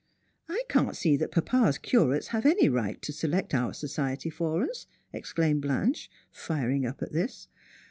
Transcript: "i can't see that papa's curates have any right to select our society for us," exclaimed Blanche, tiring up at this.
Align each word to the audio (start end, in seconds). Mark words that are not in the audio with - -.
"i 0.59 0.63
can't 0.67 0.95
see 0.97 1.15
that 1.15 1.31
papa's 1.31 1.77
curates 1.77 2.29
have 2.29 2.43
any 2.43 2.67
right 2.67 3.03
to 3.03 3.13
select 3.13 3.53
our 3.53 3.71
society 3.71 4.31
for 4.31 4.63
us," 4.63 4.87
exclaimed 5.13 5.61
Blanche, 5.61 6.09
tiring 6.33 6.87
up 6.87 7.03
at 7.03 7.11
this. 7.13 7.47